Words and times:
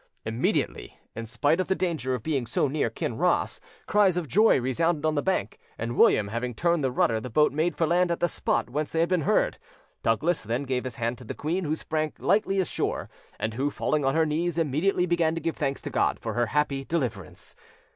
Immediately, 0.25 0.97
in 1.15 1.27
spite 1.27 1.59
of 1.59 1.67
the 1.67 1.75
danger 1.75 2.15
of 2.15 2.23
being 2.23 2.47
so 2.47 2.67
near 2.67 2.89
Kinross, 2.89 3.59
cries 3.85 4.17
of 4.17 4.27
joy 4.27 4.59
resounded 4.59 5.05
on 5.05 5.13
the 5.13 5.21
bank, 5.21 5.59
and 5.77 5.95
William 5.95 6.29
having 6.29 6.55
turned 6.55 6.83
the 6.83 6.89
rudder, 6.91 7.19
the 7.21 7.29
boat 7.29 7.51
made 7.51 7.75
for 7.75 7.85
land 7.85 8.09
at 8.09 8.19
the 8.19 8.27
spot 8.27 8.67
whence 8.67 8.91
they 8.91 8.99
had 8.99 9.09
been 9.09 9.21
heard. 9.21 9.59
Douglas 10.01 10.41
then 10.41 10.63
gave 10.63 10.85
his 10.85 10.95
hand 10.95 11.19
to 11.19 11.23
the 11.23 11.35
queen, 11.35 11.65
who 11.65 11.75
sprang 11.75 12.13
lightly 12.17 12.57
ashore, 12.59 13.11
and 13.39 13.53
who, 13.53 13.69
falling 13.69 14.03
on 14.03 14.15
her 14.15 14.25
knees, 14.25 14.57
immediately 14.57 15.05
began 15.05 15.35
to 15.35 15.39
give 15.41 15.55
thanks 15.55 15.83
to 15.83 15.91
God 15.91 16.17
for 16.19 16.33
her 16.33 16.47
happy 16.47 16.83
deliverance. 16.83 17.55